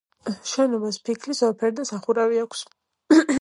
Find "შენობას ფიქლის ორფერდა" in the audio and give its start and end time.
0.51-1.85